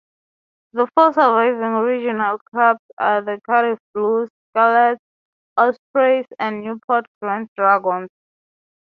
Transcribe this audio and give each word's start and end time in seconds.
The 0.73 0.87
four 0.95 1.13
surviving 1.13 1.73
regional 1.73 2.39
clubs 2.39 2.79
are 2.97 3.23
Cardiff 3.45 3.77
Blues, 3.93 4.29
Scarlets, 4.49 4.99
Ospreys 5.57 6.25
and 6.39 6.63
Newport 6.63 7.05
Gwent 7.21 7.51
Dragons. 7.55 8.09